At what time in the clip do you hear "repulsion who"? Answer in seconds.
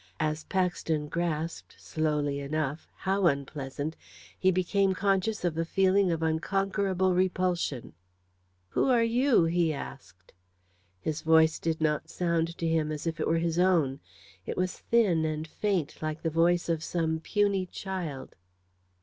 7.13-8.89